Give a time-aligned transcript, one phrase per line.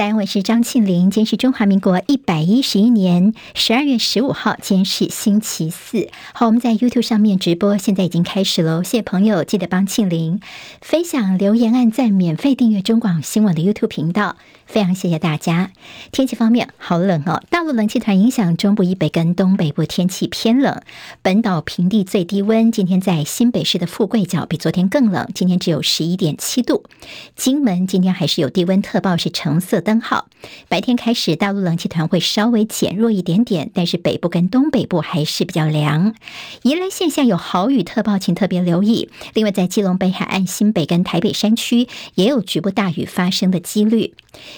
[0.00, 1.10] 大家好，我是张庆玲。
[1.10, 6.08] 今天是中华民国一百一十一年十二月十五号，今天是星期四。
[6.32, 8.82] 好，我们在 YouTube 上面直播，现在已经开始喽。
[8.82, 10.40] 谢谢朋友，记得帮庆玲
[10.80, 14.36] 分享、留言、按赞、免费订阅中广新闻的 YouTube 频道。
[14.70, 15.72] 非常谢谢大家。
[16.12, 17.42] 天气方面，好冷哦！
[17.50, 20.80] 大陆冷气团影响中部以北跟东北部天气偏冷。
[21.22, 26.84] 本岛平地最低温今天在新北市的富贵角比昨天更冷，今天只有十一点七度。
[27.34, 30.28] 金门今天还是有低温特报，是橙色灯号。
[30.68, 36.14] 白天开始，大陆冷气团会稍微减弱一点点，但是北部跟东北部还是比较凉。
[36.62, 39.10] 宜兰县下有豪雨特报，请特别留意。
[39.34, 44.14] 另外，在基隆北海岸、新北跟台北山区也有局部大雨发生的几率。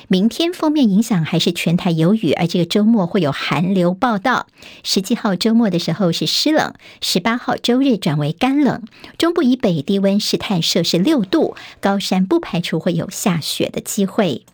[0.09, 4.47] 明天封面影响还是全台有雨，而这个周末会有寒流报道。
[4.83, 8.83] 十七号周末的时候是湿冷，十八号周日转为干冷。
[9.19, 14.45] 中部以北低温试探摄氏六度，高山不排除会有下雪的机会。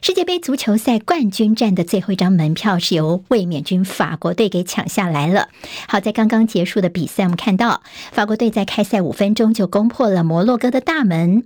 [0.00, 5.48] 世界杯足球赛冠军战的最后一张门票是由卫冕军法国队给抢下来了。
[5.88, 7.82] 好，在刚刚结束的比赛，我们看到
[8.12, 11.42] 法国队在开赛五分钟就攻破了摩洛哥的大门。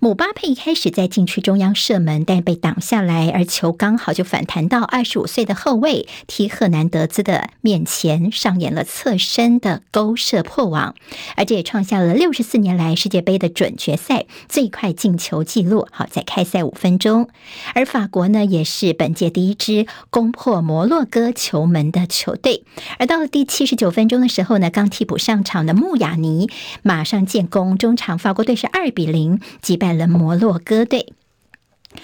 [0.00, 10.94] 姆巴佩一开始在禁区中央射门，但被挡下来，而球刚好就反弹到二十五岁的后卫提赫南德兹的面前，上演了侧身的勾射破网，
[11.36, 15.86] 而这也创下了六十四年来世界杯的准决赛最快进球纪录。
[15.92, 17.28] 好，在开赛五分钟。
[17.74, 22.64] 而法国呢，也是本届第一支攻破摩洛哥球门的球队。
[22.98, 26.48] 而到了第七十九分钟的时候呢，刚替补上场的穆亚尼
[26.82, 31.12] 马上建功，中场法国队是二比零击败了摩洛哥队。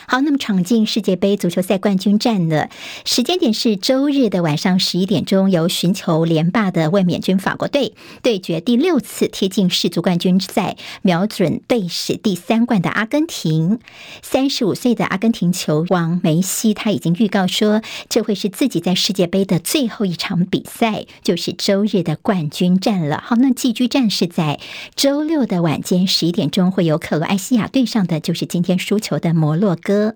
[0.07, 2.69] 好，那么闯进世界杯足球赛冠军战的
[3.05, 13.79] 时间点是周日的晚上十一点钟，由寻求连霸的卫冕军法国队对决第六次贴近世足冠军赛、瞄准队史第三冠的阿根廷。
[14.23, 23.23] 三十五岁的阿根廷球王梅西，他已经预告说，这会是自己在世界杯的最后一场比赛，就是周日的冠军战了。
[23.25, 24.59] 好，那寄居战是在
[24.97, 30.15] 周六的晚间十一点钟，会有克罗埃西亚对上的，就是今天输球的摩洛歌。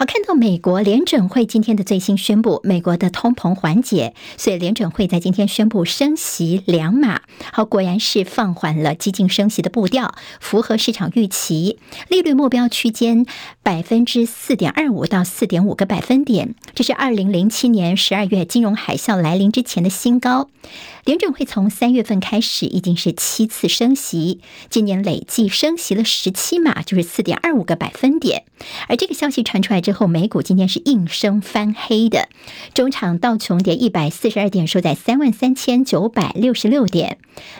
[0.00, 7.20] 好，看到美国联准会今天的最新宣布，美国的通膨缓解，所以联准会在今天宣布升息两码。
[7.52, 11.78] 好，果然是放缓了激进升息的步调，符合市场预期。
[12.08, 13.26] 利率目标区间
[13.62, 20.48] 百分之四点二五到四点五个百分点，这是二零零七年十二月金融海啸来临之前的新高。
[21.04, 24.40] 联准会从三月份开始已经是七次升息，
[24.70, 28.44] 今年累计升息了十七码，就是四点二五个百分点。
[28.88, 32.28] 而这个消息传出来之后，美股今天是应声翻黑的，
[32.74, 37.16] 中场道琼跌一百四十二点，收在三万三千九百六十六点；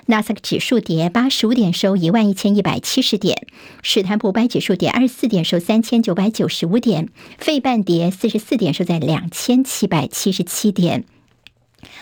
[0.06, 3.36] 纳斯达克指数跌八十五点，收一万一千一百七十点；
[3.82, 7.06] 史坦普五百指数跌二十四点，收三千九百九十五点；
[7.38, 11.04] 费半跌四十四点，收在两千七百七十七点。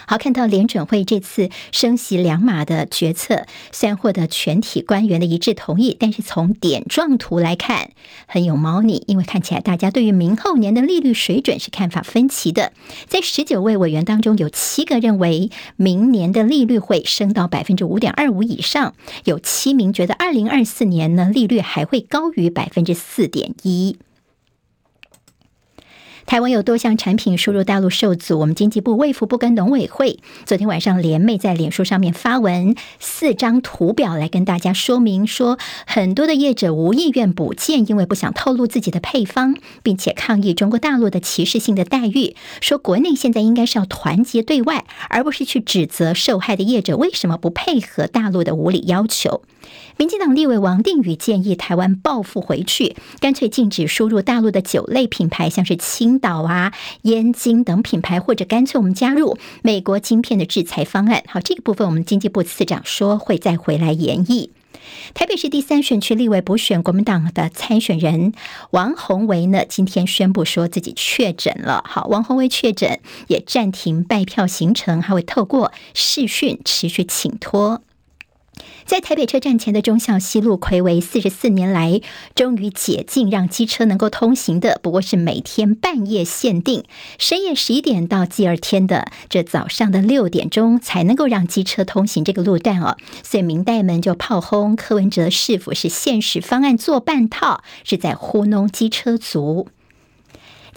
[0.06, 7.90] 好，看到联准会这次升息两码的决策，虽然获得全体官员的一致同意，但是从点状图来看
[8.26, 12.72] 很有猫腻，因为看起来大家对于明后年的利率水准是看法分歧的。
[13.06, 18.94] 在十九位委员当中，有七个认为明年的利率会升到百分之五点二五以上，
[19.24, 23.96] 有七名觉得二零二四年呢利率还会高于百分之四点一。
[26.28, 49.40] 台湾有多项产品输入大陆受阻，我们经济部、卫福部跟农委会昨天晚上联袂在脸书上面发文四张图表来跟大家说明，说很多的业者无意愿补件，因为不想透露自己的配方，并且抗议中国大陆的歧视性的待遇，说国内现在应该是要团结对外，而不是去指责受害的业者为什么不配合大陆的无理要求。
[49.96, 61.24] 民进党立委王定宇建议台湾报复回去，干脆禁止输入大陆的酒类品牌，像是青岛啊、燕京等品牌，或者干脆我们加入美国晶片的制裁方案。
[61.26, 64.50] 好，这个部分我们经济部次长说会再回来研议。
[65.12, 68.32] 台北市第三选区立委补选，国民党的参选人
[68.70, 71.84] 王宏维呢，今天宣布说自己确诊了。
[71.86, 77.82] 好，王宏维确诊也暂停拜票行程，还会透过视讯持续请托。
[78.84, 82.00] 在台北车站前的忠孝西路，睽违四十四年来，
[82.34, 86.84] 终于解禁，让机车能够通行的，不过是每天半夜限定，
[87.18, 92.96] 深夜十一点到第二天的这早上的六点钟才能够让机车通行这个路段哦。
[93.22, 99.68] 所以民代们就炮轰柯文哲是否是现实方案做半套，是在糊弄机车族。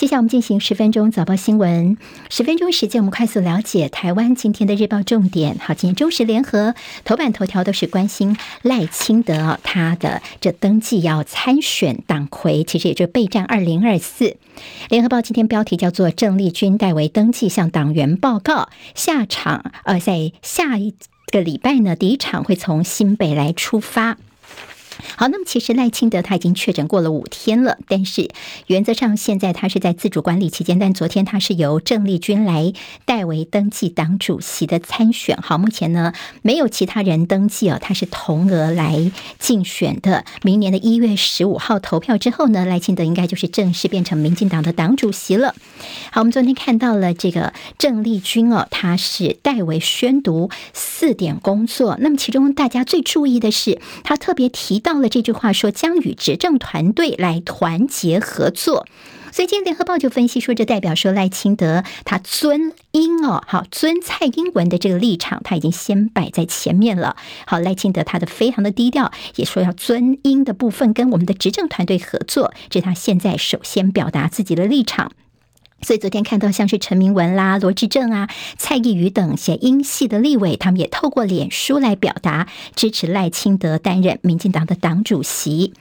[0.01, 1.95] 接下来我们进行十分钟早报新闻。
[2.27, 5.59] 十分钟时间，我们快速了解台湾今天的日报重点。
[5.59, 6.73] 好，今天中时联合
[7.05, 14.37] 头版头条都是关心赖清德他的这登记要参选党魁，其实也就备战二零二四。
[14.89, 20.95] 联合报今天标题叫做“郑丽君代为登记向党员报告，下场呃，在下一
[21.27, 24.17] 个礼拜呢，第一场会从新北来出发。”
[25.15, 28.29] 好，那么其实赖清德他已经确诊过了五天了，但是
[28.67, 32.73] 原则上现在他是在自主管理期间，但昨天他是由郑丽君来
[33.05, 35.37] 代为登记党主席的参选。
[35.41, 40.25] 好，目前呢没有其他人登记哦，他是同额来竞选的。
[40.43, 45.55] 明年的一月十五号投票之后呢，赖清德应该就是正式变成民进党的党主席了。
[46.11, 51.97] 好，我们昨天看到了这个郑丽君哦，他是代为宣读四点工作。
[51.99, 54.90] 那么其中大家最注意的是，他特别提到。
[54.91, 58.85] 到了这句话说将与执政团队来团结合作，
[59.31, 67.15] 所以今天联合报就分析说，这代表说赖清德他尊英哦，好尊蔡英文的这个立场，他已经先摆在前面了。
[67.45, 75.13] 好，赖清德他的非常的低调，也说要尊英的部分跟我们的执政团队合作，这是他现在首先表达自己的立场。
[75.81, 85.73] 所以昨天看到像是陈明文啦、罗志政啊、蔡易余等写英系的立委，他们也透过脸书来表达支持赖清德担任民进党的党主席。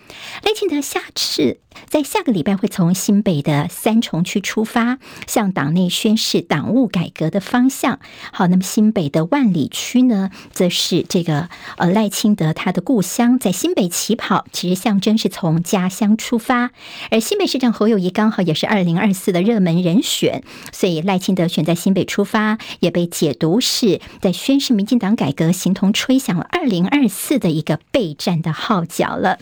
[0.43, 8.01] 赖清德下次在下个礼拜会从新北的三重区出发，向党内宣示党务改革的方向。
[8.33, 16.71] 好，那么新北的万里区呢，则是这个呃赖清德他的故乡，在新北起跑，其实象征是从家乡出发。
[17.11, 19.90] 而新北市长侯友谊刚好也是二零二四的热门人。
[19.91, 20.43] 人选，
[20.73, 29.39] 所以赖清德选在新北出发，也被解读是在宣示民进党改革，形同吹响了二零二四的一个备战的号角了。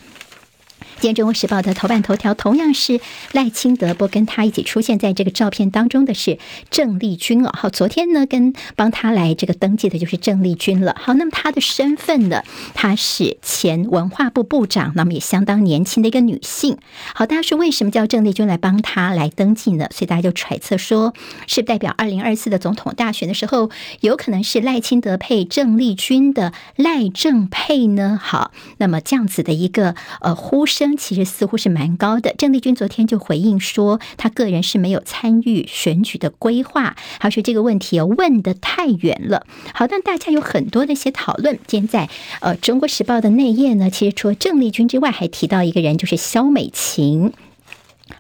[1.01, 3.01] 今天《中国时报》的头版头条同样是
[3.33, 6.39] 赖清德，不跟他一起出现在这个照片当中的是
[6.71, 7.51] 郑丽君哦。
[7.55, 10.97] 好，昨天呢，跟帮他来这个登记的就是郑丽君了。
[11.01, 12.43] 好，那么他的身份呢，
[12.75, 16.77] 他是前文化部部长，那么也相当年轻的一个女性。
[17.15, 19.87] 好，大家说为什么叫郑丽君来帮他来登记呢？
[19.93, 21.15] 所以大家就揣测说，
[21.47, 23.71] 是代表二零二四的总统大选的时候，
[24.01, 28.19] 有可能是赖清德配郑丽君的赖郑配呢？
[28.21, 30.97] 好，那么这样子的一个呃呼声。
[30.97, 32.35] 其实似乎是蛮高的。
[32.39, 39.47] 郑丽君昨天就回应说，她个人是没有参与选举的规划，他说这个问题问得太远了。
[39.75, 41.59] 好，但大家有很多的一些讨论。
[41.67, 42.09] 今天在
[42.41, 47.33] 呃《中国时报》的内页呢，其实除了郑丽君之外，还提到一个人，就是肖美琴。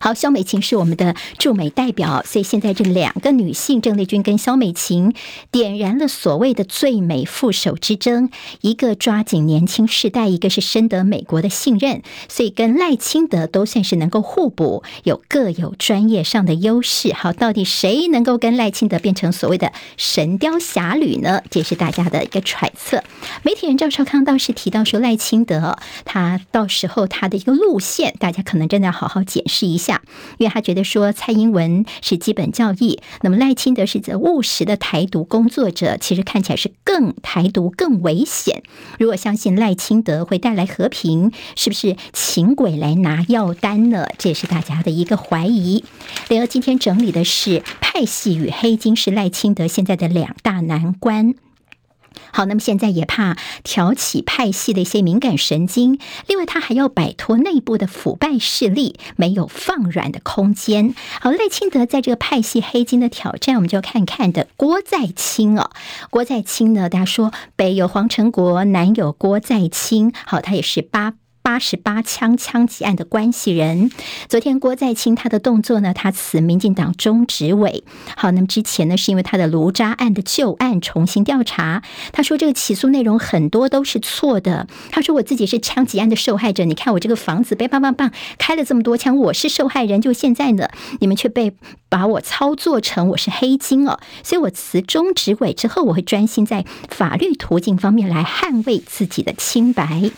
[0.00, 5.14] 好，萧美琴是我们的驻美代表，所以现在这两个女性，郑丽君跟萧美琴，
[5.50, 8.31] 点燃了所谓的最美副手之争。
[8.61, 17.12] 一个抓紧年轻世代，一个是深得美国的信任，所以跟赖清德都算是能够互补，有各有专业上的优势。
[17.12, 21.43] 好，到底谁能够跟赖清德变成所谓的神雕侠侣呢？
[21.50, 23.02] 这是大家的一个揣测。
[23.43, 29.89] 媒体人赵少康倒是提到说，赖清德他到时候他的一个路线，大家可能真的要好好检视一下。
[29.89, 30.03] 下，
[30.37, 38.63] 因为他觉得说蔡英文是基本教义，那么赖清德是则务实的台独工作者，其实看起来是更台独更危险。
[38.99, 44.07] 如果相信赖清德会带来和平，是不是请鬼来拿药单呢？
[44.19, 45.85] 这也是大家的一个怀疑。
[46.29, 51.35] 联合今天整理的是派系与黑金是赖清德现在的两大难关。
[52.32, 60.95] 好，那么现在也怕挑起派系的一些敏感神经，另外他还要摆脱内部的腐败势力，没有放软的空间。
[61.21, 65.71] 好，赖清德在这个派系黑金的挑战，我们就看看的郭在清哦。
[66.11, 71.14] 郭在清呢，大家说北有黄成国，南有郭在清，好，他也是八。
[71.49, 73.90] 八十八枪枪击案的关系人，
[74.28, 77.85] 昨天郭在清他的动作呢，他辞民进党中执委。
[78.19, 84.67] 好，那么之前呢，是因为他的卢渣案的旧案重新调查，他说这个起诉内容很多都是错的。
[84.90, 90.69] 他说我自己是枪击案的受害者，你看我这个房子被棒棒棒开了这么多枪，我是受害人，就现在呢，
[91.00, 91.55] 你们却被
[91.88, 100.11] 把我操作成我是黑金哦，所以我辞中执委之后，我会专心在法律途径方面来捍卫自己的清白。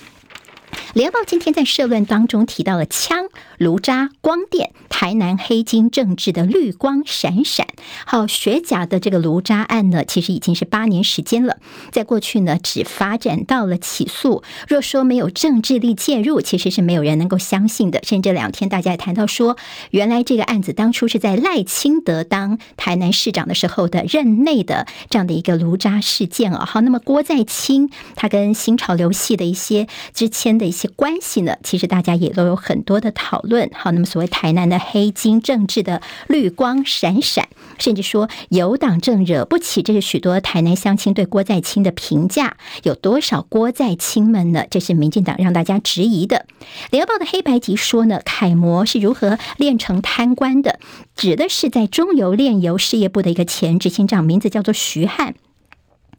[0.93, 3.29] 联报今天在社论当中提到了枪、
[3.59, 7.69] 炉渣、光电、台南黑金政治的绿光闪闪。
[8.05, 11.59] 好，学甲的这个炉渣案呢，其实已经是八年时间了，
[11.93, 14.43] 在过去呢，只发展到了起诉。
[14.67, 18.01] 若说没有政治力介入，其实是没有人能够相信的。
[18.03, 19.57] 甚至这两天大家也谈到说，
[19.91, 26.65] 原来这个案子当初是在赖清德当台南市长的时候的任内的这样的一个炉渣事件啊。
[26.65, 30.80] 好，那么郭在清他跟新潮流系的一些之前的一些。
[30.81, 31.57] 些关系呢？
[31.63, 33.71] 其实大家也都有很多的讨论。
[33.75, 42.57] 好，那么所谓台南的黑金政治的绿光闪闪，甚至说有党正惹不起，这是许多台南乡亲对郭在清的评价。
[42.83, 44.65] 有多少郭在清们呢？
[44.71, 46.47] 这是民进党让大家质疑的。
[46.91, 50.79] 联合报的黑白集说呢，楷模是如何练成贪官的？
[51.15, 55.35] 指的是在中油炼油事业部的一个前执行长，名字叫做徐汉。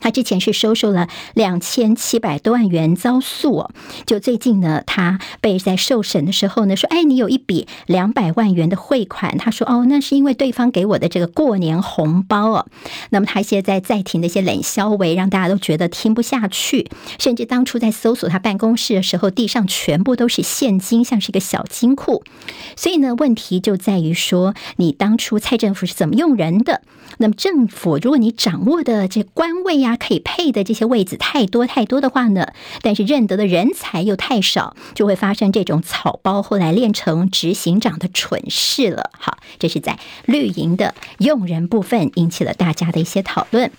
[0.02, 3.72] 他之前是收受了两千七百多万元遭诉哦，
[4.06, 12.66] 就最近呢，他被在受审的时候呢说，哎，你有一笔两百万元的汇款，他说哦，那是因为对方给我的这个过年红包哦。
[13.12, 16.90] 那么他现在在庭的一些冷消微，让大家都觉得听不下去，
[17.20, 22.24] 甚至当初在搜索他办公室的时候，地上全部都是现金，像是一个小金库。
[22.76, 26.82] 所以呢，问题就在于说，你当初蔡政府是怎么用人的？
[27.18, 39.12] 那么政府，如果你掌握的这官位呀，他可以配的这些位子太多太多的话呢，但是认得的人才又太少，就会发生这种草包后来练成执行长的蠢事了。
[39.18, 43.70] 好，这是在绿营的用人部分引起了大家的一些讨论。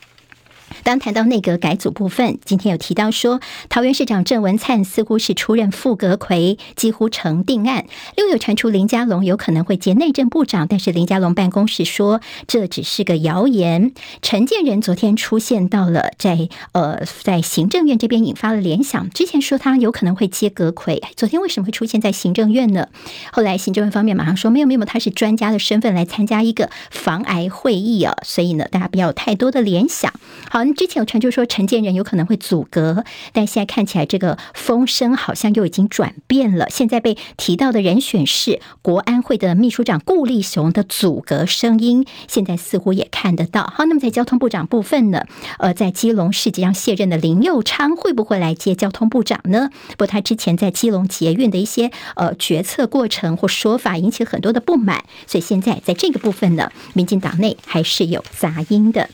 [0.85, 7.87] 当谈到内阁改组部分，今天有提到说，桃园市长郑文灿似乎是出任副阁揆，几乎成定案。
[8.17, 13.93] 又有传出林佳龙有可能会接内政部长，但是林佳龙办公室说这只是个谣言。
[14.23, 19.09] 陈建仁昨天出现到了在呃在行政院这边，引发了联想。
[19.11, 22.89] 之前说他有可能会接阁揆，昨天为什么会出现在行政院呢？
[23.31, 30.13] 后来行政院方面马上说没有没有，他是专家的身份来参加一个防癌会议啊，所以呢，大家不要太多的联想。
[30.51, 30.72] 好。
[30.75, 36.67] 之前有传就说陈建仁有可能会阻隔，但现在看起来这个风声好像又已经转变了。
[36.71, 43.73] 现在被提到的人选是国安会的秘书长顾立雄的阻隔声音，现在似乎也看得到。
[43.75, 45.27] 好，那么在交通部长部分呢？
[45.59, 49.71] 呃，在基隆市即将卸任的林佑昌会不会来接交通部长呢？
[49.91, 59.09] 不过他之前在基隆捷运的一些呃决策过程或说法引起很多的不满，所以现在在这个部分呢，民进党内还是有杂音的。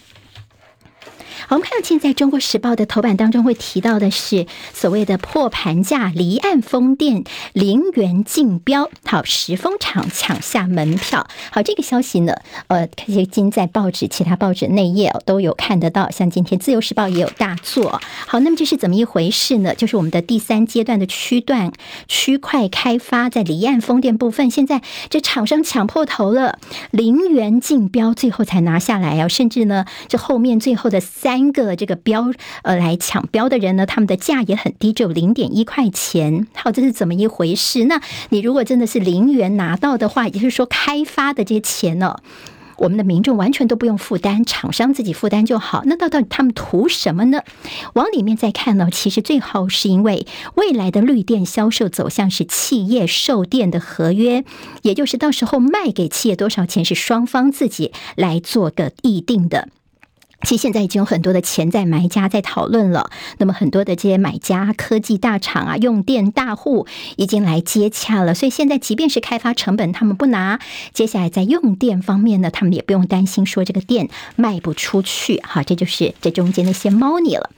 [1.47, 11.27] 好，我们看到现在《中国时报》的头版当中会提到的是所谓的破盘价离岸风电零元竞标，好，十风场抢下门票。
[11.53, 12.35] 好，这个消息呢，
[12.67, 18.01] 呃，今天在报纸、其他报纸内页都有看得到，像今天《自由时报》也有大作。
[18.27, 19.75] 好，那么这是怎么一回事呢？
[19.75, 21.73] 就是我们的第三阶段的区段
[22.09, 26.59] 区块开发在离岸风电部分，现在这厂商抢破头了，
[26.91, 31.28] 零元竞标，最后才拿下来啊，甚至呢，这后面最后的三。
[31.29, 32.33] 三个这个标
[32.63, 36.47] 呃来抢标的人呢，他们的价也很低，只有零点一块钱。
[36.55, 37.85] 好，这是怎么一回事？
[37.85, 42.17] 那你如果真的是零元拿到的话，也就是说开发的这些钱呢，
[42.79, 45.83] 我们的民众完全都不用负担，厂商自己负担就好。
[45.85, 47.43] 那到底他们图什么呢？
[47.93, 54.47] 往里面再看呢，其实最后是因为未来的绿电销售走向是企业售电的合约，
[54.81, 59.69] 也就是到时候卖给企业多少钱是双方自己来做个议定的。
[60.43, 63.11] 其实现在已经有很多的潜在买家在讨论了。
[63.39, 68.35] 那么很多的这些买家、科技大厂啊、用电大户已经来接洽了。
[68.35, 70.61] 所以现在即便是开发成本他们不拿，
[70.93, 75.39] 接下来在用电方面呢，他们也不用担心说这个电卖不出去。
[75.39, 77.51] 哈，这就是这中间的一些猫腻了。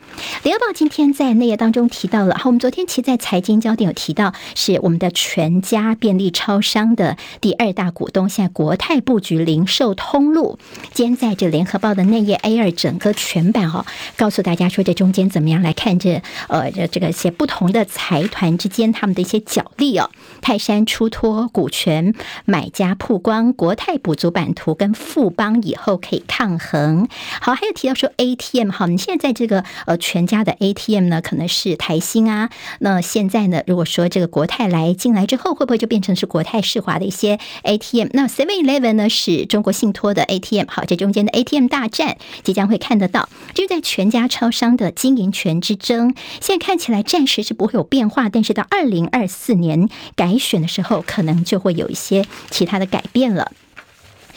[0.43, 10.59] 联合报今天在内页当中提到了，好，我们昨天其实在财经焦点有提到，是我们的全家便利超商的第二大股东，现在国泰布局零售通路。
[10.95, 12.70] 今天在这联合报的内页 A 二。
[12.71, 13.85] 整个全版哦，
[14.17, 20.11] 告诉大家说这中间怎么样来看这呃这这个些不同的财团之间他们的一些角力哦。
[20.41, 27.09] 泰山出脱股权，买家曝光，国泰补足版图跟富邦以后可以抗衡。
[27.41, 32.51] 好，还有提到说 ATM 哈，你现在这个呃全家的 ATM 呢，可能是台新啊。
[32.79, 38.09] 那现在呢，如果说这个国泰来进来之后，会不会就变成是国泰世华的一些 ATM？
[38.13, 40.67] 那 Seven Eleven 呢是中国信托的 ATM。
[40.69, 42.60] 好，这中间的 ATM 大战即将。
[42.61, 53.51] 将会看得到，就在全家超商的经营权之争，现在看起来暂时是不会有变化，但是到二零二四年改选的时候，可能就会有一些其他的改变了。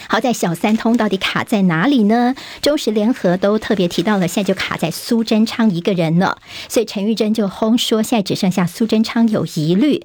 [0.08, 2.36] 好在小三通到底卡在哪里呢？
[2.62, 6.38] 中时联合都特别提到了，现在就卡在苏贞昌一个人了。
[6.70, 10.04] 所以陈玉珍就轰说，现在只剩下苏贞昌有疑虑。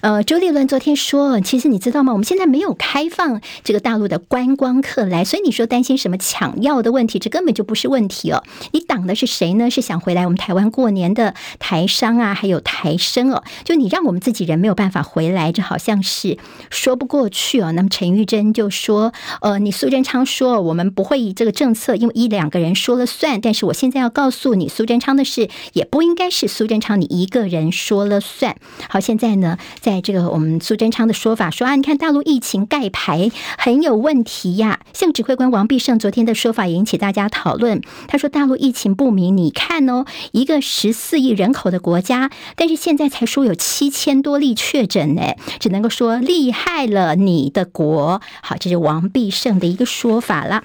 [0.00, 2.12] 呃，周立伦昨天说，其实你知道吗？
[2.12, 8.42] 我们现在没有开放这个大陆的观光客来，所以你说担心什么抢药的问题，这根本就不是问题哦。
[8.72, 9.70] 你挡的是谁呢？
[9.70, 13.42] 是想回来我们台湾过年的台商啊，还有台生哦。
[13.64, 16.38] 就你让我们自己人没有办法回来，这好像是
[16.70, 17.72] 说不过去哦。
[17.72, 19.12] 那么陈玉珍就说。
[19.40, 23.40] 呃，你苏贞昌说我们不会以这个政策，因为一两个人说了算。
[23.40, 28.56] 但是我现在要告诉你，苏贞昌的事也不应该是苏贞昌你一个人说了算。
[28.88, 34.80] 好，现在呢，在这个我们苏贞昌的说法说啊，你看大陆疫情盖牌很有问题呀。
[34.92, 48.20] 像指挥官王必胜昨天的说法引起大家讨论，他说大陆疫情不明，你看哦，一个十四亿人口的国家，但是现在才说有七千多例确诊呢，只能够说厉害了你的国。
[48.42, 50.64] 好，这是王必必胜的一个说法了。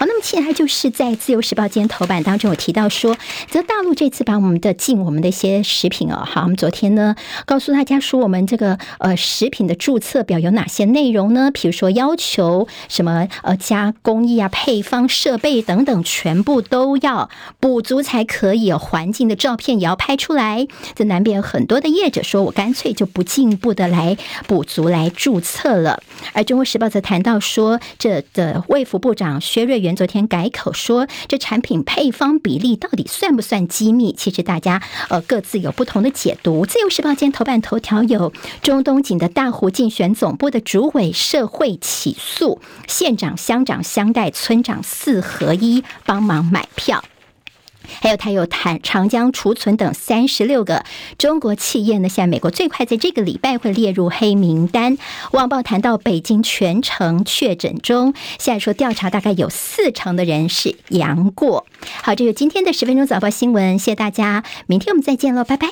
[0.00, 3.14] 好，那么接下来就是在《自由时报》今天头版当中有提到说，
[3.50, 7.14] 则大陆这次把我们的进我们的一些食品哦，好，我们昨天呢
[7.44, 11.50] 告诉大家说，我们这个呃食品的注册表有哪些内容呢？
[11.50, 17.28] 比如说要求什么呃加工艺啊、配方、设备等等，全部都要
[17.60, 18.72] 补足才可以。
[18.72, 20.66] 环境的照片也要拍出来。
[20.94, 24.16] 这南边有很多的业者说，我干脆就不进一步的来
[24.46, 26.02] 补足来注册了。
[26.32, 29.89] 而《中国时报》则谈到说，这的卫福部长薛瑞元。
[29.96, 34.12] 昨天改口说，这产品配方比例到底算不算机密？
[34.12, 36.66] 其实大家呃各自有不同的解读。
[36.66, 38.32] 自由时报今天头版头条有
[38.62, 47.04] 中东锦的大湖竞选总部的主委社会起诉县长、乡长、乡代、村长四合一帮忙买票。
[48.00, 50.84] 还有，他有谈长江储存等三十六个
[51.18, 54.96] 中国企业呢，现在美国最快在这个礼拜会列入黑名单。
[55.32, 61.66] 网报谈到北京全城确诊中，现在说调查大概有四成的人是阳过。
[62.02, 65.68] 好，这是今天的十分钟早报新闻，谢谢大家，明天我们再见喽，拜拜。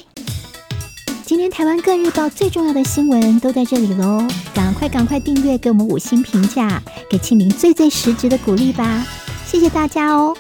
[1.24, 9.06] 今天台湾各日报最重要的新闻都在这里喽，赶快赶快订阅，给我们五星评价，给庆明最最实质的鼓励吧，
[9.46, 10.34] 谢谢大家哦。